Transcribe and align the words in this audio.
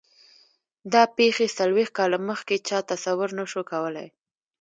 دا 0.93 1.03
پېښې 1.17 1.47
څلوېښت 1.57 1.93
کاله 1.99 2.17
مخکې 2.29 2.55
چا 2.67 2.79
تصور 2.91 3.29
نه 3.39 3.45
شو 3.51 3.61
کولای. 3.71 4.07